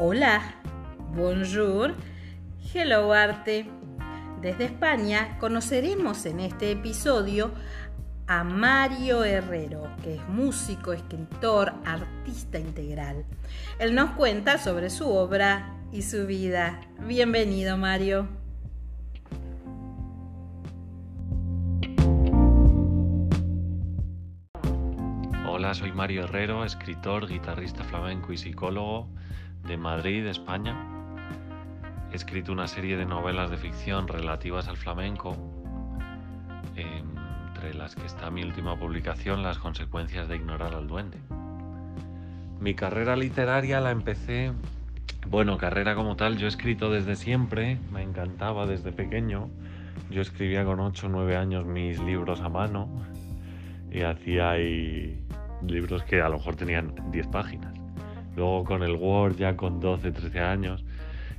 Hola, 0.00 0.40
bonjour, 1.12 1.92
hello 2.72 3.12
arte. 3.12 3.68
Desde 4.40 4.66
España 4.66 5.36
conoceremos 5.40 6.24
en 6.24 6.38
este 6.38 6.70
episodio 6.70 7.50
a 8.28 8.44
Mario 8.44 9.24
Herrero, 9.24 9.90
que 10.04 10.14
es 10.14 10.28
músico, 10.28 10.92
escritor, 10.92 11.74
artista 11.84 12.60
integral. 12.60 13.24
Él 13.80 13.96
nos 13.96 14.12
cuenta 14.12 14.58
sobre 14.58 14.88
su 14.88 15.10
obra 15.10 15.74
y 15.90 16.02
su 16.02 16.28
vida. 16.28 16.78
Bienvenido, 17.00 17.76
Mario. 17.76 18.28
Hola, 25.48 25.74
soy 25.74 25.90
Mario 25.90 26.22
Herrero, 26.22 26.64
escritor, 26.64 27.26
guitarrista 27.26 27.82
flamenco 27.82 28.32
y 28.32 28.38
psicólogo 28.38 29.08
de 29.68 29.76
Madrid, 29.76 30.26
España. 30.26 30.74
He 32.10 32.16
escrito 32.16 32.52
una 32.52 32.66
serie 32.66 32.96
de 32.96 33.04
novelas 33.04 33.50
de 33.50 33.58
ficción 33.58 34.08
relativas 34.08 34.66
al 34.66 34.78
flamenco, 34.78 35.36
entre 36.74 37.74
las 37.74 37.94
que 37.94 38.06
está 38.06 38.30
mi 38.30 38.42
última 38.42 38.78
publicación, 38.78 39.42
Las 39.42 39.58
consecuencias 39.58 40.26
de 40.26 40.36
ignorar 40.36 40.74
al 40.74 40.88
duende. 40.88 41.18
Mi 42.60 42.74
carrera 42.74 43.14
literaria 43.14 43.80
la 43.80 43.90
empecé, 43.90 44.52
bueno, 45.28 45.58
carrera 45.58 45.94
como 45.94 46.16
tal, 46.16 46.38
yo 46.38 46.46
he 46.46 46.48
escrito 46.48 46.90
desde 46.90 47.14
siempre, 47.14 47.78
me 47.92 48.02
encantaba 48.02 48.66
desde 48.66 48.90
pequeño. 48.90 49.50
Yo 50.10 50.22
escribía 50.22 50.64
con 50.64 50.80
8 50.80 51.06
o 51.06 51.10
9 51.10 51.36
años 51.36 51.66
mis 51.66 52.00
libros 52.00 52.40
a 52.40 52.48
mano 52.48 52.88
y 53.90 54.00
hacía 54.00 54.50
ahí 54.50 55.22
libros 55.66 56.02
que 56.04 56.22
a 56.22 56.30
lo 56.30 56.38
mejor 56.38 56.56
tenían 56.56 56.94
10 57.10 57.26
páginas 57.26 57.77
luego 58.38 58.64
con 58.64 58.82
el 58.82 58.96
Word 58.96 59.36
ya 59.36 59.56
con 59.56 59.80
12, 59.80 60.12
13 60.12 60.40
años. 60.40 60.84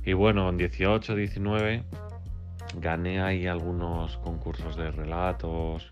Y 0.04 0.12
bueno, 0.12 0.48
en 0.48 0.56
18, 0.56 1.16
19 1.16 1.82
gané 2.76 3.20
ahí 3.20 3.46
algunos 3.46 4.16
concursos 4.18 4.76
de 4.76 4.92
relatos 4.92 5.90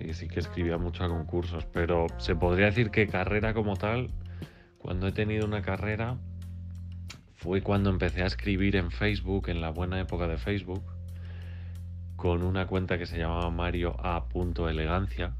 y 0.00 0.12
sí 0.14 0.26
que 0.28 0.40
escribía 0.40 0.78
mucho 0.78 1.04
a 1.04 1.08
concursos, 1.08 1.64
pero 1.66 2.06
se 2.18 2.34
podría 2.34 2.66
decir 2.66 2.90
que 2.90 3.06
carrera 3.06 3.54
como 3.54 3.76
tal, 3.76 4.10
cuando 4.78 5.06
he 5.06 5.12
tenido 5.12 5.46
una 5.46 5.62
carrera, 5.62 6.18
fue 7.34 7.62
cuando 7.62 7.90
empecé 7.90 8.22
a 8.22 8.26
escribir 8.26 8.76
en 8.76 8.90
Facebook, 8.90 9.48
en 9.48 9.60
la 9.60 9.70
buena 9.70 10.00
época 10.00 10.26
de 10.26 10.36
Facebook, 10.36 10.82
con 12.16 12.42
una 12.42 12.66
cuenta 12.66 12.98
que 12.98 13.06
se 13.06 13.18
llamaba 13.18 13.50
Mario 13.50 13.96
A. 13.98 14.26
Elegancia 14.68 15.34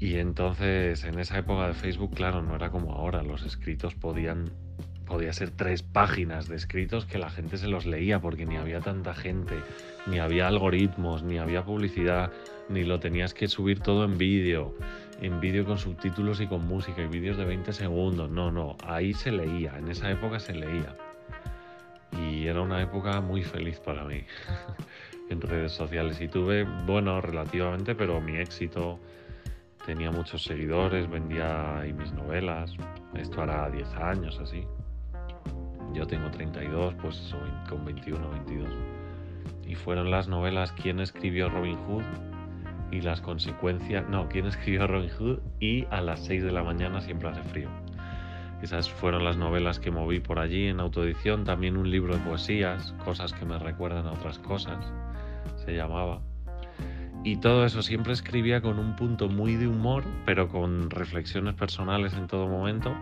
y 0.00 0.16
entonces 0.16 1.04
en 1.04 1.18
esa 1.18 1.38
época 1.38 1.68
de 1.68 1.74
Facebook, 1.74 2.14
claro, 2.14 2.42
no 2.42 2.56
era 2.56 2.70
como 2.70 2.94
ahora, 2.94 3.22
los 3.22 3.42
escritos 3.42 3.94
podían 3.94 4.50
podía 5.04 5.32
ser 5.32 5.50
tres 5.50 5.82
páginas 5.82 6.48
de 6.48 6.54
escritos 6.54 7.04
que 7.04 7.18
la 7.18 7.30
gente 7.30 7.58
se 7.58 7.66
los 7.66 7.84
leía 7.84 8.20
porque 8.20 8.46
ni 8.46 8.56
había 8.56 8.80
tanta 8.80 9.12
gente, 9.12 9.56
ni 10.06 10.20
había 10.20 10.46
algoritmos, 10.46 11.24
ni 11.24 11.36
había 11.36 11.64
publicidad, 11.64 12.30
ni 12.68 12.84
lo 12.84 13.00
tenías 13.00 13.34
que 13.34 13.48
subir 13.48 13.80
todo 13.80 14.04
en 14.04 14.16
vídeo, 14.18 14.72
en 15.20 15.40
vídeo 15.40 15.66
con 15.66 15.78
subtítulos 15.78 16.40
y 16.40 16.46
con 16.46 16.64
música 16.64 17.02
y 17.02 17.08
vídeos 17.08 17.36
de 17.36 17.44
20 17.44 17.72
segundos. 17.72 18.30
No, 18.30 18.52
no, 18.52 18.76
ahí 18.86 19.12
se 19.12 19.32
leía, 19.32 19.76
en 19.76 19.88
esa 19.88 20.08
época 20.12 20.38
se 20.38 20.54
leía. 20.54 20.96
Y 22.22 22.46
era 22.46 22.62
una 22.62 22.80
época 22.80 23.20
muy 23.20 23.42
feliz 23.42 23.80
para 23.80 24.04
mí 24.04 24.22
en 25.28 25.40
redes 25.40 25.72
sociales 25.72 26.20
y 26.20 26.28
tuve, 26.28 26.62
bueno, 26.86 27.20
relativamente, 27.20 27.96
pero 27.96 28.20
mi 28.20 28.36
éxito 28.36 29.00
tenía 29.86 30.10
muchos 30.10 30.42
seguidores, 30.42 31.08
vendía 31.08 31.78
ahí 31.78 31.92
mis 31.92 32.12
novelas. 32.12 32.74
Esto 33.14 33.42
hará 33.42 33.68
10 33.70 33.94
años 33.94 34.38
así. 34.40 34.66
Yo 35.92 36.06
tengo 36.06 36.30
32, 36.30 36.94
pues 37.02 37.16
soy 37.16 37.50
con 37.68 37.84
21, 37.84 38.30
22. 38.30 38.68
Y 39.66 39.74
fueron 39.74 40.10
las 40.10 40.28
novelas 40.28 40.72
¿Quién 40.72 41.00
escribió 41.00 41.48
Robin 41.48 41.76
Hood? 41.86 42.04
Y 42.92 43.00
las 43.02 43.20
consecuencias... 43.20 44.08
No, 44.08 44.28
¿Quién 44.28 44.46
escribió 44.46 44.86
Robin 44.86 45.10
Hood? 45.10 45.38
Y 45.60 45.86
a 45.90 46.00
las 46.00 46.24
6 46.24 46.42
de 46.42 46.52
la 46.52 46.62
mañana 46.62 47.00
siempre 47.00 47.28
hace 47.28 47.42
frío. 47.42 47.68
Esas 48.62 48.90
fueron 48.90 49.24
las 49.24 49.36
novelas 49.36 49.78
que 49.78 49.90
moví 49.90 50.20
por 50.20 50.38
allí 50.38 50.66
en 50.66 50.80
autoedición. 50.80 51.44
También 51.44 51.76
un 51.76 51.90
libro 51.90 52.14
de 52.14 52.20
poesías, 52.20 52.92
cosas 53.04 53.32
que 53.32 53.46
me 53.46 53.58
recuerdan 53.58 54.06
a 54.06 54.12
otras 54.12 54.38
cosas, 54.38 54.78
se 55.64 55.74
llamaba. 55.74 56.20
Y 57.22 57.36
todo 57.36 57.66
eso 57.66 57.82
siempre 57.82 58.14
escribía 58.14 58.62
con 58.62 58.78
un 58.78 58.96
punto 58.96 59.28
muy 59.28 59.54
de 59.56 59.68
humor, 59.68 60.04
pero 60.24 60.48
con 60.48 60.88
reflexiones 60.88 61.54
personales 61.54 62.14
en 62.14 62.26
todo 62.26 62.48
momento, 62.48 62.94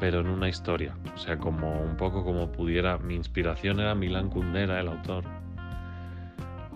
pero 0.00 0.20
en 0.20 0.26
una 0.26 0.48
historia. 0.48 0.96
O 1.14 1.18
sea, 1.18 1.38
como 1.38 1.80
un 1.80 1.96
poco 1.96 2.24
como 2.24 2.50
pudiera. 2.50 2.98
Mi 2.98 3.14
inspiración 3.14 3.78
era 3.78 3.94
Milan 3.94 4.30
Kundera, 4.30 4.80
el 4.80 4.88
autor, 4.88 5.22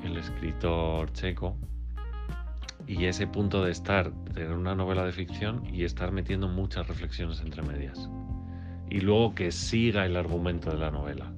el 0.04 0.16
escritor 0.16 1.12
checo. 1.12 1.56
Y 2.86 3.06
ese 3.06 3.26
punto 3.26 3.64
de 3.64 3.72
estar, 3.72 4.12
tener 4.32 4.52
una 4.52 4.76
novela 4.76 5.04
de 5.04 5.12
ficción 5.12 5.62
y 5.74 5.82
estar 5.82 6.12
metiendo 6.12 6.46
muchas 6.46 6.86
reflexiones 6.86 7.40
entre 7.40 7.62
medias. 7.62 8.08
Y 8.88 9.00
luego 9.00 9.34
que 9.34 9.50
siga 9.50 10.06
el 10.06 10.16
argumento 10.16 10.70
de 10.70 10.78
la 10.78 10.92
novela 10.92 11.32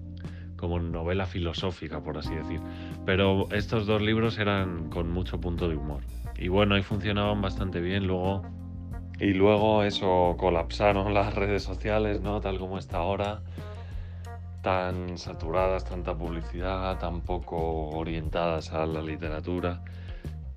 como 0.63 0.79
novela 0.79 1.27
filosófica, 1.27 2.01
por 2.01 2.19
así 2.19 2.33
decir. 2.37 2.61
Pero 3.05 3.49
estos 3.51 3.85
dos 3.85 4.01
libros 4.01 4.39
eran 4.39 4.91
con 4.91 5.11
mucho 5.11 5.41
punto 5.41 5.69
de 5.69 5.75
humor. 5.75 6.03
Y 6.39 6.47
bueno, 6.47 6.77
ahí 6.77 6.83
funcionaban 6.83 7.43
bastante 7.43 7.81
bien. 7.81 8.07
Luego, 8.07 8.43
y 9.19 9.33
luego 9.33 9.83
eso 9.83 10.37
colapsaron 10.39 11.13
las 11.19 11.35
redes 11.35 11.65
sociales, 11.65 12.21
¿no? 12.21 12.41
Tal 12.41 12.61
como 12.61 12.79
está 12.79 12.99
ahora. 12.99 13.43
Tan 14.63 15.19
saturadas, 15.19 15.85
tanta 15.85 16.17
publicidad, 16.17 16.97
tan 17.01 17.23
poco 17.23 17.89
orientadas 17.89 18.73
a 18.73 18.87
la 18.87 19.03
literatura. 19.03 19.83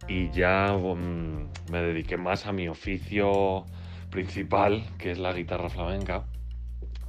Y 0.08 0.30
ya 0.30 0.72
mm, 0.78 1.72
me 1.72 1.82
dediqué 1.82 2.16
más 2.16 2.46
a 2.46 2.52
mi 2.52 2.68
oficio 2.68 3.66
principal, 4.12 4.84
que 5.00 5.10
es 5.10 5.18
la 5.18 5.34
guitarra 5.34 5.70
flamenca. 5.70 6.26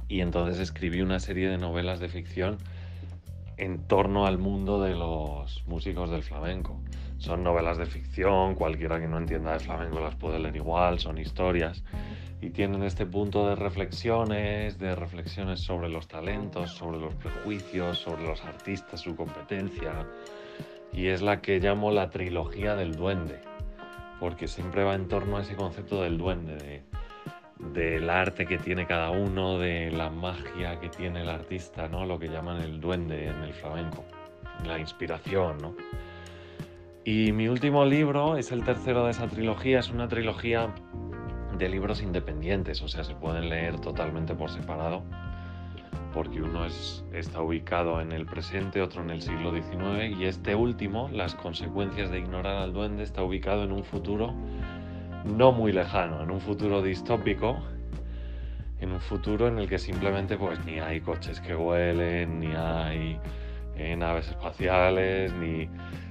Y 0.07 0.21
entonces 0.21 0.59
escribí 0.59 1.01
una 1.01 1.19
serie 1.19 1.47
de 1.47 1.59
novelas 1.59 1.99
de 1.99 2.09
ficción 2.09 2.57
en 3.57 3.87
torno 3.87 4.25
al 4.25 4.37
mundo 4.37 4.81
de 4.81 4.95
los 4.95 5.63
músicos 5.67 6.09
del 6.09 6.23
flamenco. 6.23 6.79
Son 7.17 7.43
novelas 7.43 7.77
de 7.77 7.85
ficción, 7.85 8.55
cualquiera 8.55 8.99
que 8.99 9.07
no 9.07 9.17
entienda 9.17 9.53
de 9.53 9.59
flamenco 9.59 9.99
las 9.99 10.15
puede 10.15 10.39
leer 10.39 10.55
igual, 10.55 10.99
son 10.99 11.17
historias 11.17 11.83
y 12.41 12.51
tienen 12.51 12.83
este 12.83 13.05
punto 13.05 13.47
de 13.49 13.55
reflexiones, 13.55 14.77
de 14.77 14.95
reflexiones 14.95 15.61
sobre 15.61 15.89
los 15.89 16.07
talentos, 16.07 16.71
sobre 16.71 16.99
los 16.99 17.15
prejuicios, 17.15 17.97
sobre 17.97 18.23
los 18.23 18.43
artistas, 18.45 19.01
su 19.01 19.15
competencia. 19.15 20.07
Y 20.93 21.07
es 21.07 21.21
la 21.21 21.41
que 21.41 21.59
llamo 21.59 21.91
la 21.91 22.09
trilogía 22.09 22.75
del 22.75 22.95
duende, 22.95 23.41
porque 24.19 24.47
siempre 24.47 24.83
va 24.83 24.93
en 24.93 25.07
torno 25.07 25.37
a 25.37 25.41
ese 25.41 25.55
concepto 25.55 26.01
del 26.03 26.17
duende, 26.17 26.57
de 26.57 26.83
del 27.59 28.09
arte 28.09 28.45
que 28.45 28.57
tiene 28.57 28.85
cada 28.85 29.09
uno, 29.11 29.57
de 29.57 29.91
la 29.91 30.09
magia 30.09 30.79
que 30.79 30.89
tiene 30.89 31.21
el 31.21 31.29
artista, 31.29 31.87
¿no? 31.87 32.05
Lo 32.05 32.19
que 32.19 32.27
llaman 32.27 32.61
el 32.61 32.79
duende 32.79 33.27
en 33.27 33.41
el 33.43 33.53
flamenco, 33.53 34.05
la 34.65 34.79
inspiración, 34.79 35.57
¿no? 35.59 35.75
Y 37.03 37.31
mi 37.31 37.47
último 37.47 37.85
libro 37.85 38.37
es 38.37 38.51
el 38.51 38.63
tercero 38.63 39.05
de 39.05 39.11
esa 39.11 39.27
trilogía, 39.27 39.79
es 39.79 39.89
una 39.89 40.07
trilogía 40.07 40.73
de 41.57 41.69
libros 41.69 42.01
independientes, 42.01 42.81
o 42.81 42.87
sea, 42.87 43.03
se 43.03 43.15
pueden 43.15 43.49
leer 43.49 43.79
totalmente 43.79 44.35
por 44.35 44.49
separado, 44.49 45.03
porque 46.13 46.41
uno 46.41 46.65
es, 46.65 47.05
está 47.13 47.41
ubicado 47.41 48.01
en 48.01 48.11
el 48.11 48.25
presente, 48.25 48.81
otro 48.81 49.01
en 49.01 49.09
el 49.09 49.21
siglo 49.21 49.51
XIX, 49.51 50.19
y 50.19 50.25
este 50.25 50.53
último, 50.53 51.09
Las 51.11 51.33
consecuencias 51.33 52.11
de 52.11 52.19
ignorar 52.19 52.57
al 52.57 52.73
duende, 52.73 53.03
está 53.03 53.23
ubicado 53.23 53.63
en 53.63 53.71
un 53.71 53.83
futuro 53.83 54.33
no 55.27 55.51
muy 55.51 55.71
lejano, 55.71 56.23
en 56.23 56.31
un 56.31 56.39
futuro 56.39 56.81
distópico, 56.81 57.57
en 58.79 58.91
un 58.91 59.01
futuro 59.01 59.47
en 59.47 59.59
el 59.59 59.67
que 59.67 59.79
simplemente 59.79 60.37
pues 60.37 60.63
ni 60.65 60.79
hay 60.79 61.01
coches 61.01 61.39
que 61.39 61.55
huelen, 61.55 62.39
ni 62.39 62.53
hay 62.55 63.19
eh, 63.75 63.95
naves 63.95 64.29
espaciales, 64.29 65.33
ni 65.33 65.69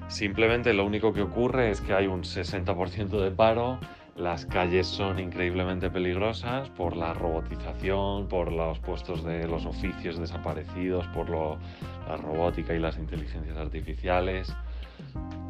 simplemente 0.08 0.72
lo 0.72 0.84
único 0.84 1.12
que 1.12 1.22
ocurre 1.22 1.70
es 1.70 1.80
que 1.80 1.94
hay 1.94 2.06
un 2.06 2.22
60% 2.22 3.20
de 3.20 3.30
paro, 3.30 3.78
las 4.16 4.46
calles 4.46 4.86
son 4.86 5.18
increíblemente 5.18 5.90
peligrosas 5.90 6.70
por 6.70 6.96
la 6.96 7.12
robotización, 7.12 8.28
por 8.28 8.50
los 8.50 8.78
puestos 8.78 9.22
de 9.24 9.46
los 9.46 9.66
oficios 9.66 10.18
desaparecidos, 10.18 11.06
por 11.08 11.28
la 11.28 12.16
robótica 12.16 12.72
y 12.74 12.78
las 12.78 12.96
inteligencias 12.96 13.56
artificiales. 13.58 14.54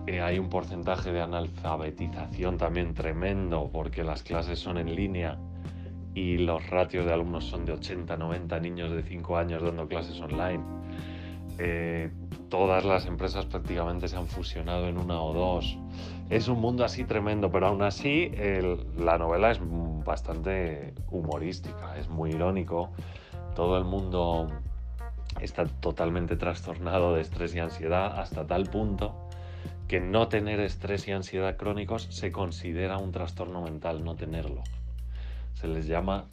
Eh, 0.06 0.20
hay 0.20 0.38
un 0.38 0.48
porcentaje 0.48 1.12
de 1.12 1.20
analfabetización 1.20 2.58
también 2.58 2.94
tremendo 2.94 3.70
porque 3.72 4.04
las 4.04 4.22
clases 4.22 4.58
son 4.58 4.78
en 4.78 4.94
línea 4.94 5.38
y 6.14 6.38
los 6.38 6.68
ratios 6.70 7.04
de 7.06 7.12
alumnos 7.12 7.44
son 7.44 7.64
de 7.64 7.72
80, 7.72 8.16
90 8.16 8.60
niños 8.60 8.90
de 8.92 9.02
5 9.02 9.36
años 9.36 9.62
dando 9.62 9.88
clases 9.88 10.20
online. 10.20 10.62
Eh, 11.58 12.10
todas 12.48 12.84
las 12.84 13.06
empresas 13.06 13.46
prácticamente 13.46 14.08
se 14.08 14.16
han 14.16 14.26
fusionado 14.26 14.88
en 14.88 14.98
una 14.98 15.20
o 15.20 15.32
dos. 15.32 15.76
Es 16.30 16.48
un 16.48 16.60
mundo 16.60 16.84
así 16.84 17.04
tremendo, 17.04 17.50
pero 17.50 17.66
aún 17.68 17.82
así 17.82 18.30
la 18.98 19.18
novela 19.18 19.50
es 19.50 19.60
bastante 20.04 20.94
humorística, 21.10 21.96
es 21.98 22.08
muy 22.08 22.30
irónico 22.30 22.90
todo 23.56 23.78
el 23.78 23.84
mundo 23.84 24.48
está 25.40 25.64
totalmente 25.64 26.36
trastornado 26.36 27.14
de 27.14 27.22
estrés 27.22 27.54
y 27.54 27.58
ansiedad 27.58 28.20
hasta 28.20 28.46
tal 28.46 28.66
punto 28.66 29.25
que 29.88 30.00
no 30.00 30.28
tener 30.28 30.60
estrés 30.60 31.06
y 31.08 31.12
ansiedad 31.12 31.56
crónicos 31.56 32.08
se 32.10 32.32
considera 32.32 32.98
un 32.98 33.12
trastorno 33.12 33.62
mental, 33.62 34.04
no 34.04 34.16
tenerlo. 34.16 34.62
Se 35.54 35.68
les 35.68 35.86
llama 35.86 36.26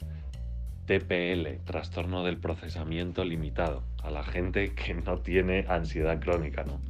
TPL, 0.86 1.64
trastorno 1.64 2.24
del 2.24 2.36
procesamiento 2.36 3.24
limitado, 3.24 3.82
a 4.02 4.10
la 4.10 4.22
gente 4.22 4.74
que 4.74 4.94
no 4.94 5.18
tiene 5.18 5.64
ansiedad 5.68 6.20
crónica, 6.20 6.64
¿no? 6.64 6.80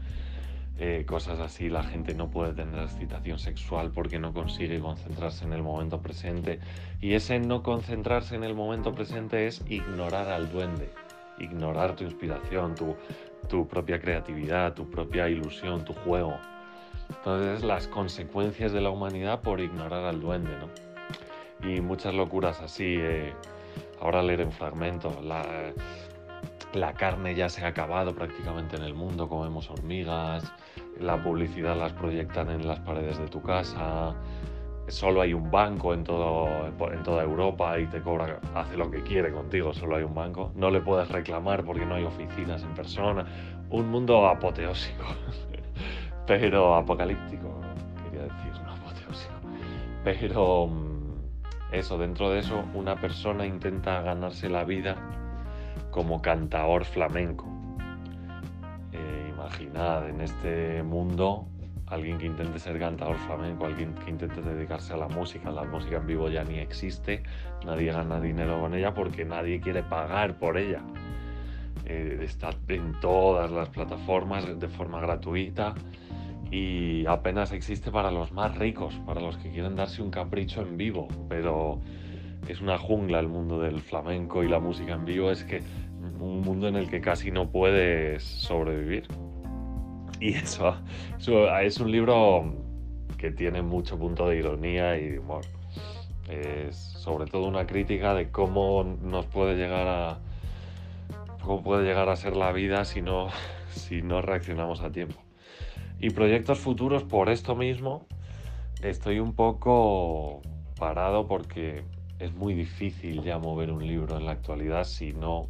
Eh, 0.77 1.05
cosas 1.07 1.39
así, 1.39 1.69
la 1.69 1.85
gente 1.85 2.15
no 2.15 2.31
puede 2.31 2.53
tener 2.53 2.83
excitación 2.83 3.39
sexual 3.39 3.93
porque 3.95 4.19
no 4.19 4.33
consigue 4.33 4.81
concentrarse 4.81 5.45
en 5.45 5.53
el 5.53 5.63
momento 5.63 6.01
presente. 6.01 6.59
Y 7.01 7.13
ese 7.13 7.39
no 7.39 7.63
concentrarse 7.63 8.35
en 8.35 8.43
el 8.43 8.55
momento 8.55 8.93
presente 8.93 9.47
es 9.47 9.63
ignorar 9.69 10.29
al 10.29 10.51
duende, 10.51 10.91
ignorar 11.39 11.95
tu 11.95 12.03
inspiración, 12.03 12.75
tu, 12.75 12.97
tu 13.49 13.69
propia 13.69 14.01
creatividad, 14.01 14.75
tu 14.75 14.91
propia 14.91 15.29
ilusión, 15.29 15.85
tu 15.85 15.93
juego. 15.93 16.37
Entonces, 17.09 17.65
las 17.65 17.89
consecuencias 17.89 18.73
de 18.73 18.81
la 18.81 18.91
humanidad 18.91 19.41
por 19.41 19.61
ignorar 19.61 20.05
al 20.05 20.21
duende, 20.21 20.51
¿no? 20.59 21.69
Y 21.69 21.81
muchas 21.81 22.15
locuras 22.15 22.61
así. 22.61 22.97
Eh, 22.99 23.33
ahora 24.01 24.23
leer 24.23 24.43
en 24.43 24.53
fragmentos. 24.53 25.25
La, 25.25 25.73
la 26.75 26.93
carne 26.93 27.35
ya 27.35 27.49
se 27.49 27.65
ha 27.65 27.69
acabado 27.69 28.15
prácticamente 28.15 28.77
en 28.77 28.83
el 28.83 28.95
mundo, 28.95 29.29
comemos 29.29 29.71
hormigas, 29.71 30.53
la 31.01 31.23
publicidad 31.23 31.77
las 31.77 31.93
proyectan 31.93 32.51
en 32.51 32.67
las 32.67 32.81
paredes 32.81 33.19
de 33.19 33.29
tu 33.29 33.41
casa, 33.43 34.15
solo 34.89 35.21
hay 35.23 35.33
un 35.35 35.51
banco 35.51 35.95
en, 35.95 36.05
todo, 36.05 36.49
en 36.67 37.03
toda 37.03 37.23
Europa 37.23 37.79
y 37.79 37.87
te 37.87 38.01
cobra, 38.01 38.41
hace 38.55 38.77
lo 38.77 38.91
que 38.91 39.03
quiere 39.03 39.33
contigo, 39.33 39.73
solo 39.73 39.97
hay 39.97 40.03
un 40.03 40.15
banco, 40.15 40.53
no 40.57 40.71
le 40.71 40.81
puedes 40.81 41.09
reclamar 41.09 41.65
porque 41.65 41.87
no 41.87 41.95
hay 41.95 42.05
oficinas 42.05 42.63
en 42.63 42.75
persona, 42.75 43.25
un 43.71 43.89
mundo 43.89 44.27
apoteósico, 44.27 45.05
pero 46.27 46.75
apocalíptico, 46.75 47.61
quería 48.05 48.23
decir, 48.23 48.53
no 48.65 48.73
apoteósico, 48.73 49.35
pero 50.03 50.67
mm, 50.67 50.95
eso, 51.73 51.99
dentro 51.99 52.31
de 52.31 52.41
eso, 52.41 52.65
una 52.75 52.97
persona 52.97 53.47
intenta 53.47 54.01
ganarse 54.03 54.49
la 54.49 54.65
vida 54.65 54.97
como 55.91 56.23
cantador 56.23 56.85
flamenco. 56.85 57.47
Eh, 58.93 59.33
imaginad 59.33 60.09
en 60.09 60.21
este 60.21 60.83
mundo 60.83 61.49
alguien 61.87 62.19
que 62.19 62.27
intente 62.27 62.59
ser 62.59 62.79
cantador 62.79 63.17
flamenco, 63.19 63.67
alguien 63.67 63.95
que 63.95 64.11
intente 64.11 64.41
dedicarse 64.41 64.93
a 64.93 64.97
la 64.97 65.09
música. 65.09 65.51
La 65.51 65.65
música 65.65 65.97
en 65.97 66.07
vivo 66.07 66.29
ya 66.29 66.45
ni 66.45 66.59
existe, 66.59 67.23
nadie 67.65 67.93
gana 67.93 68.21
dinero 68.21 68.61
con 68.61 68.75
ella 68.75 68.95
porque 68.95 69.25
nadie 69.25 69.61
quiere 69.61 69.83
pagar 69.83 70.39
por 70.39 70.57
ella. 70.57 70.81
Eh, 71.87 72.19
está 72.23 72.51
en 72.69 72.99
todas 73.01 73.51
las 73.51 73.69
plataformas 73.69 74.59
de 74.59 74.69
forma 74.69 75.01
gratuita 75.01 75.75
y 76.51 77.05
apenas 77.07 77.53
existe 77.53 77.91
para 77.91 78.11
los 78.11 78.33
más 78.33 78.57
ricos, 78.57 78.95
para 79.07 79.21
los 79.21 79.37
que 79.37 79.51
quieren 79.51 79.77
darse 79.77 80.03
un 80.03 80.11
capricho 80.11 80.63
en 80.63 80.77
vivo, 80.77 81.09
pero 81.29 81.81
es 82.49 82.61
una 82.61 82.79
jungla 82.79 83.21
el 83.21 83.29
mundo 83.29 83.61
del 83.61 83.81
flamenco 83.81 84.45
y 84.45 84.49
la 84.49 84.61
música 84.61 84.95
en 84.95 85.05
vivo, 85.05 85.31
es 85.31 85.45
que 85.45 85.63
un 86.21 86.41
mundo 86.41 86.69
en 86.69 86.77
el 86.77 86.89
que 86.89 87.01
casi 87.01 87.31
no 87.31 87.51
puedes 87.51 88.23
sobrevivir. 88.23 89.07
Y 90.21 90.35
eso, 90.35 90.75
es 91.19 91.81
un 91.81 91.91
libro 91.91 92.55
que 93.19 93.31
tiene 93.31 93.63
mucho 93.63 93.99
punto 93.99 94.29
de 94.29 94.39
ironía 94.39 94.97
y 94.97 95.11
de 95.11 95.19
humor. 95.19 95.45
Es 96.31 96.77
sobre 96.77 97.27
todo 97.27 97.47
una 97.47 97.67
crítica 97.67 98.15
de 98.15 98.31
cómo 98.31 98.85
nos 99.03 99.27
puede 99.27 99.57
llegar 99.57 99.87
a 99.87 100.19
cómo 101.45 101.63
puede 101.63 101.85
llegar 101.85 102.09
a 102.09 102.17
ser 102.17 102.37
la 102.37 102.53
vida 102.53 102.85
si 102.85 103.03
no, 103.03 103.29
si 103.71 104.03
no 104.03 104.23
reaccionamos 104.23 104.81
a 104.81 104.91
tiempo. 104.91 105.21
Y 106.01 106.11
proyectos 106.11 106.59
futuros 106.59 107.05
por 107.05 107.29
esto 107.29 107.55
mismo 107.55 108.07
estoy 108.83 109.21
un 109.21 109.35
poco 109.35 110.43
parado 110.79 111.27
porque 111.27 111.85
es 112.19 112.35
muy 112.35 112.55
difícil 112.55 113.23
ya 113.23 113.39
mover 113.39 113.71
un 113.71 113.87
libro 113.87 114.17
en 114.17 114.27
la 114.27 114.33
actualidad 114.33 114.85
si 114.85 115.13
no 115.13 115.49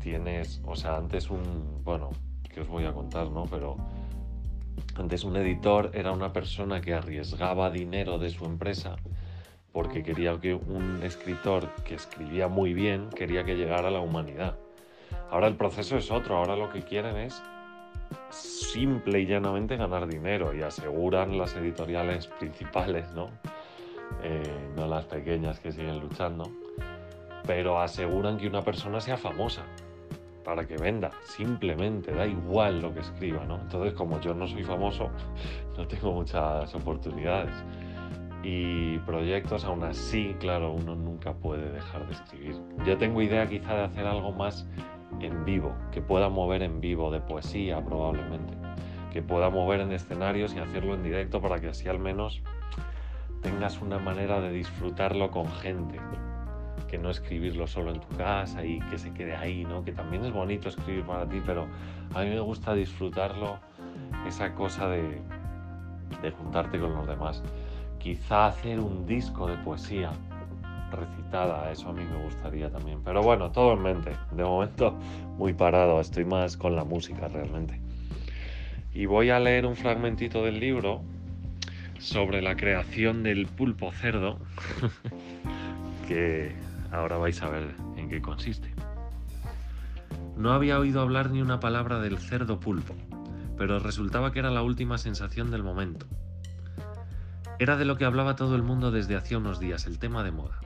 tienes, 0.00 0.60
o 0.64 0.74
sea, 0.74 0.96
antes 0.96 1.30
un, 1.30 1.82
bueno, 1.84 2.10
que 2.52 2.60
os 2.60 2.68
voy 2.68 2.84
a 2.84 2.92
contar, 2.92 3.30
¿no? 3.30 3.44
Pero 3.44 3.76
antes 4.96 5.24
un 5.24 5.36
editor 5.36 5.90
era 5.94 6.12
una 6.12 6.32
persona 6.32 6.80
que 6.80 6.94
arriesgaba 6.94 7.70
dinero 7.70 8.18
de 8.18 8.30
su 8.30 8.44
empresa 8.44 8.96
porque 9.72 10.02
quería 10.02 10.38
que 10.38 10.54
un 10.54 11.00
escritor 11.02 11.68
que 11.84 11.94
escribía 11.94 12.48
muy 12.48 12.74
bien 12.74 13.08
quería 13.10 13.44
que 13.44 13.54
llegara 13.54 13.88
a 13.88 13.90
la 13.90 14.00
humanidad. 14.00 14.58
Ahora 15.32 15.46
el 15.46 15.56
proceso 15.56 15.96
es 15.96 16.10
otro, 16.10 16.36
ahora 16.36 16.56
lo 16.56 16.68
que 16.68 16.82
quieren 16.82 17.16
es 17.16 17.42
simple 18.28 19.20
y 19.20 19.26
llanamente 19.26 19.78
ganar 19.78 20.06
dinero 20.06 20.54
y 20.54 20.60
aseguran 20.60 21.38
las 21.38 21.56
editoriales 21.56 22.26
principales, 22.26 23.10
¿no? 23.14 23.30
Eh, 24.22 24.42
no 24.76 24.86
las 24.86 25.06
pequeñas 25.06 25.58
que 25.58 25.72
siguen 25.72 26.00
luchando, 26.00 26.44
pero 27.46 27.80
aseguran 27.80 28.36
que 28.36 28.46
una 28.46 28.60
persona 28.60 29.00
sea 29.00 29.16
famosa 29.16 29.62
para 30.44 30.66
que 30.66 30.76
venda, 30.76 31.10
simplemente, 31.22 32.12
da 32.12 32.26
igual 32.26 32.82
lo 32.82 32.92
que 32.92 33.00
escriba, 33.00 33.42
¿no? 33.46 33.58
Entonces, 33.58 33.94
como 33.94 34.20
yo 34.20 34.34
no 34.34 34.46
soy 34.46 34.64
famoso, 34.64 35.08
no 35.78 35.88
tengo 35.88 36.12
muchas 36.12 36.74
oportunidades. 36.74 37.54
Y 38.42 38.98
proyectos, 38.98 39.64
aún 39.64 39.82
así, 39.84 40.36
claro, 40.40 40.72
uno 40.72 40.94
nunca 40.94 41.32
puede 41.32 41.72
dejar 41.72 42.06
de 42.06 42.12
escribir. 42.12 42.56
Yo 42.84 42.98
tengo 42.98 43.22
idea 43.22 43.46
quizá 43.46 43.72
de 43.74 43.84
hacer 43.84 44.04
algo 44.04 44.32
más 44.32 44.66
en 45.20 45.44
vivo, 45.44 45.74
que 45.90 46.00
pueda 46.00 46.28
mover 46.28 46.62
en 46.62 46.80
vivo, 46.80 47.10
de 47.10 47.20
poesía 47.20 47.84
probablemente, 47.84 48.54
que 49.12 49.22
pueda 49.22 49.50
mover 49.50 49.80
en 49.80 49.92
escenarios 49.92 50.54
y 50.54 50.58
hacerlo 50.58 50.94
en 50.94 51.02
directo 51.02 51.40
para 51.40 51.60
que 51.60 51.68
así 51.68 51.88
al 51.88 51.98
menos 51.98 52.42
tengas 53.42 53.80
una 53.80 53.98
manera 53.98 54.40
de 54.40 54.50
disfrutarlo 54.52 55.30
con 55.30 55.50
gente, 55.50 55.98
que 56.88 56.98
no 56.98 57.10
escribirlo 57.10 57.66
solo 57.66 57.92
en 57.92 58.00
tu 58.00 58.16
casa 58.16 58.64
y 58.64 58.78
que 58.90 58.98
se 58.98 59.12
quede 59.12 59.34
ahí, 59.34 59.64
¿no? 59.64 59.84
Que 59.84 59.92
también 59.92 60.24
es 60.24 60.32
bonito 60.32 60.68
escribir 60.68 61.04
para 61.04 61.28
ti, 61.28 61.40
pero 61.44 61.66
a 62.14 62.20
mí 62.20 62.28
me 62.28 62.40
gusta 62.40 62.74
disfrutarlo, 62.74 63.58
esa 64.26 64.54
cosa 64.54 64.88
de, 64.88 65.20
de 66.20 66.30
juntarte 66.30 66.78
con 66.78 66.94
los 66.94 67.06
demás. 67.06 67.42
Quizá 67.98 68.46
hacer 68.46 68.78
un 68.78 69.06
disco 69.06 69.46
de 69.46 69.56
poesía 69.58 70.10
recitada, 70.92 71.70
eso 71.72 71.88
a 71.88 71.92
mí 71.92 72.04
me 72.04 72.22
gustaría 72.22 72.70
también. 72.70 73.02
Pero 73.02 73.22
bueno, 73.22 73.50
todo 73.50 73.72
en 73.74 73.82
mente. 73.82 74.12
De 74.32 74.44
momento 74.44 74.98
muy 75.38 75.52
parado, 75.52 76.00
estoy 76.00 76.24
más 76.24 76.56
con 76.56 76.76
la 76.76 76.84
música 76.84 77.28
realmente. 77.28 77.80
Y 78.94 79.06
voy 79.06 79.30
a 79.30 79.40
leer 79.40 79.66
un 79.66 79.76
fragmentito 79.76 80.44
del 80.44 80.60
libro 80.60 81.02
sobre 81.98 82.42
la 82.42 82.56
creación 82.56 83.22
del 83.22 83.46
pulpo 83.46 83.90
cerdo, 83.92 84.38
que 86.08 86.54
Ahora 86.92 87.16
vais 87.16 87.42
a 87.42 87.48
ver 87.48 87.74
en 87.96 88.10
qué 88.10 88.20
consiste. 88.20 88.70
No 90.36 90.52
había 90.52 90.78
oído 90.78 91.00
hablar 91.00 91.30
ni 91.30 91.40
una 91.40 91.58
palabra 91.58 92.00
del 92.00 92.18
cerdo 92.18 92.60
pulpo, 92.60 92.94
pero 93.56 93.78
resultaba 93.78 94.30
que 94.30 94.40
era 94.40 94.50
la 94.50 94.62
última 94.62 94.98
sensación 94.98 95.50
del 95.50 95.62
momento. 95.62 96.06
Era 97.62 97.76
de 97.76 97.84
lo 97.84 97.96
que 97.96 98.04
hablaba 98.04 98.34
todo 98.34 98.56
el 98.56 98.64
mundo 98.64 98.90
desde 98.90 99.14
hacía 99.14 99.38
unos 99.38 99.60
días, 99.60 99.86
el 99.86 100.00
tema 100.00 100.24
de 100.24 100.32
moda. 100.32 100.58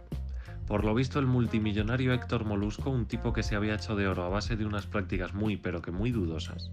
Por 0.67 0.83
lo 0.83 0.95
visto, 0.95 1.19
el 1.19 1.27
multimillonario 1.27 2.15
Héctor 2.15 2.47
Molusco, 2.47 2.89
un 2.89 3.05
tipo 3.05 3.35
que 3.35 3.43
se 3.43 3.55
había 3.55 3.75
hecho 3.75 3.97
de 3.97 4.09
oro 4.09 4.25
a 4.25 4.31
base 4.31 4.57
de 4.57 4.65
unas 4.65 4.87
prácticas 4.87 5.35
muy 5.35 5.59
pero 5.59 5.83
que 5.83 5.91
muy 5.91 6.11
dudosas, 6.11 6.71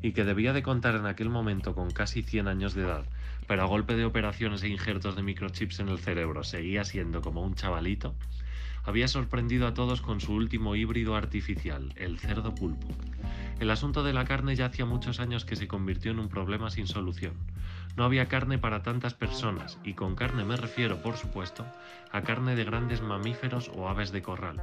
y 0.00 0.12
que 0.12 0.22
debía 0.22 0.52
de 0.52 0.62
contar 0.62 0.94
en 0.94 1.06
aquel 1.06 1.28
momento 1.28 1.74
con 1.74 1.90
casi 1.90 2.22
100 2.22 2.46
años 2.46 2.74
de 2.74 2.82
edad, 2.82 3.04
pero 3.48 3.62
a 3.62 3.66
golpe 3.66 3.96
de 3.96 4.04
operaciones 4.04 4.62
e 4.62 4.68
injertos 4.68 5.16
de 5.16 5.24
microchips 5.24 5.80
en 5.80 5.88
el 5.88 5.98
cerebro 5.98 6.44
seguía 6.44 6.84
siendo 6.84 7.20
como 7.20 7.42
un 7.42 7.56
chavalito, 7.56 8.14
había 8.84 9.08
sorprendido 9.08 9.66
a 9.66 9.74
todos 9.74 10.02
con 10.02 10.20
su 10.20 10.34
último 10.34 10.76
híbrido 10.76 11.16
artificial, 11.16 11.92
el 11.96 12.20
cerdo 12.20 12.54
pulpo. 12.54 12.86
El 13.58 13.70
asunto 13.70 14.04
de 14.04 14.12
la 14.12 14.24
carne 14.24 14.54
ya 14.54 14.66
hacía 14.66 14.84
muchos 14.84 15.18
años 15.18 15.44
que 15.44 15.56
se 15.56 15.66
convirtió 15.66 16.12
en 16.12 16.20
un 16.20 16.28
problema 16.28 16.70
sin 16.70 16.86
solución. 16.86 17.32
No 17.96 18.04
había 18.04 18.26
carne 18.26 18.58
para 18.58 18.82
tantas 18.82 19.14
personas, 19.14 19.78
y 19.84 19.94
con 19.94 20.14
carne 20.16 20.44
me 20.44 20.56
refiero, 20.56 21.00
por 21.02 21.16
supuesto, 21.16 21.64
a 22.10 22.22
carne 22.22 22.56
de 22.56 22.64
grandes 22.64 23.02
mamíferos 23.02 23.70
o 23.74 23.88
aves 23.88 24.12
de 24.12 24.22
corral. 24.22 24.62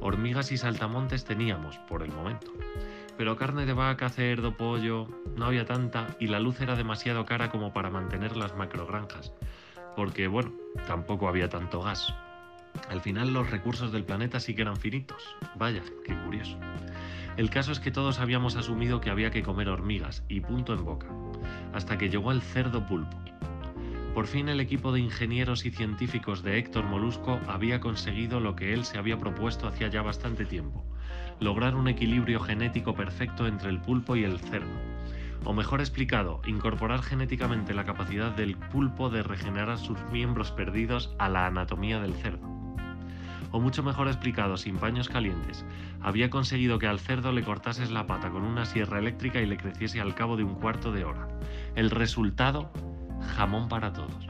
Hormigas 0.00 0.52
y 0.52 0.56
saltamontes 0.56 1.24
teníamos, 1.24 1.78
por 1.78 2.02
el 2.02 2.12
momento. 2.12 2.52
Pero 3.18 3.36
carne 3.36 3.66
de 3.66 3.72
vaca, 3.72 4.08
cerdo, 4.10 4.56
pollo, 4.56 5.08
no 5.36 5.46
había 5.46 5.64
tanta 5.64 6.16
y 6.20 6.26
la 6.26 6.38
luz 6.38 6.60
era 6.60 6.76
demasiado 6.76 7.24
cara 7.24 7.50
como 7.50 7.72
para 7.72 7.90
mantener 7.90 8.36
las 8.36 8.54
macrogranjas, 8.56 9.32
porque 9.96 10.28
bueno, 10.28 10.52
tampoco 10.86 11.28
había 11.28 11.48
tanto 11.48 11.82
gas. 11.82 12.14
Al 12.90 13.00
final 13.00 13.32
los 13.32 13.50
recursos 13.50 13.90
del 13.90 14.04
planeta 14.04 14.38
sí 14.38 14.54
que 14.54 14.62
eran 14.62 14.76
finitos. 14.76 15.22
Vaya, 15.56 15.82
qué 16.04 16.14
curioso. 16.24 16.58
El 17.36 17.50
caso 17.50 17.70
es 17.70 17.80
que 17.80 17.90
todos 17.90 18.18
habíamos 18.18 18.56
asumido 18.56 19.02
que 19.02 19.10
había 19.10 19.30
que 19.30 19.42
comer 19.42 19.68
hormigas 19.68 20.24
y 20.26 20.40
punto 20.40 20.72
en 20.72 20.86
boca, 20.86 21.08
hasta 21.74 21.98
que 21.98 22.08
llegó 22.08 22.32
el 22.32 22.40
cerdo 22.40 22.86
pulpo. 22.86 23.18
Por 24.14 24.26
fin 24.26 24.48
el 24.48 24.58
equipo 24.58 24.90
de 24.90 25.00
ingenieros 25.00 25.66
y 25.66 25.70
científicos 25.70 26.42
de 26.42 26.56
Héctor 26.56 26.86
Molusco 26.86 27.38
había 27.46 27.78
conseguido 27.80 28.40
lo 28.40 28.56
que 28.56 28.72
él 28.72 28.86
se 28.86 28.96
había 28.96 29.18
propuesto 29.18 29.68
hacía 29.68 29.88
ya 29.88 30.00
bastante 30.00 30.46
tiempo, 30.46 30.82
lograr 31.38 31.74
un 31.74 31.88
equilibrio 31.88 32.40
genético 32.40 32.94
perfecto 32.94 33.46
entre 33.46 33.68
el 33.68 33.82
pulpo 33.82 34.16
y 34.16 34.24
el 34.24 34.40
cerdo. 34.40 34.80
O 35.44 35.52
mejor 35.52 35.80
explicado, 35.80 36.40
incorporar 36.46 37.02
genéticamente 37.02 37.74
la 37.74 37.84
capacidad 37.84 38.30
del 38.32 38.56
pulpo 38.56 39.10
de 39.10 39.22
regenerar 39.22 39.76
sus 39.76 39.98
miembros 40.10 40.52
perdidos 40.52 41.14
a 41.18 41.28
la 41.28 41.46
anatomía 41.46 42.00
del 42.00 42.14
cerdo 42.14 42.55
o 43.56 43.60
mucho 43.60 43.82
mejor 43.82 44.06
explicado, 44.08 44.58
sin 44.58 44.76
paños 44.76 45.08
calientes, 45.08 45.64
había 46.02 46.28
conseguido 46.28 46.78
que 46.78 46.86
al 46.86 47.00
cerdo 47.00 47.32
le 47.32 47.42
cortases 47.42 47.90
la 47.90 48.06
pata 48.06 48.30
con 48.30 48.42
una 48.42 48.66
sierra 48.66 48.98
eléctrica 48.98 49.40
y 49.40 49.46
le 49.46 49.56
creciese 49.56 49.98
al 50.00 50.14
cabo 50.14 50.36
de 50.36 50.44
un 50.44 50.56
cuarto 50.56 50.92
de 50.92 51.04
hora. 51.04 51.26
El 51.74 51.90
resultado, 51.90 52.70
jamón 53.34 53.68
para 53.68 53.94
todos. 53.94 54.28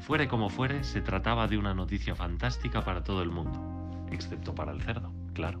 Fuere 0.00 0.26
como 0.26 0.50
fuere, 0.50 0.82
se 0.82 1.00
trataba 1.00 1.46
de 1.46 1.56
una 1.56 1.72
noticia 1.72 2.16
fantástica 2.16 2.84
para 2.84 3.04
todo 3.04 3.22
el 3.22 3.30
mundo, 3.30 4.06
excepto 4.10 4.54
para 4.54 4.72
el 4.72 4.82
cerdo, 4.82 5.12
claro. 5.32 5.60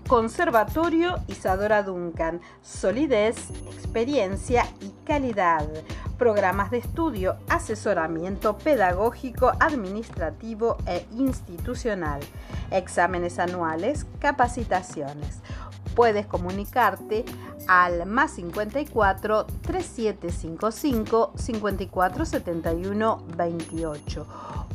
Conservatorio 0.09 1.17
Isadora 1.27 1.83
Duncan. 1.83 2.41
Solidez, 2.63 3.51
experiencia 3.71 4.65
y 4.81 4.89
calidad. 5.05 5.69
Programas 6.17 6.71
de 6.71 6.79
estudio, 6.79 7.37
asesoramiento 7.47 8.57
pedagógico, 8.57 9.51
administrativo 9.59 10.77
e 10.87 11.05
institucional. 11.11 12.21
Exámenes 12.71 13.37
anuales, 13.37 14.07
capacitaciones. 14.17 15.41
Puedes 15.99 16.27
comunicarte 16.27 17.25
al 17.67 18.05
más 18.05 18.31
54 18.31 19.45
3755 19.61 21.33
5471 21.35 23.23
28 23.35 24.27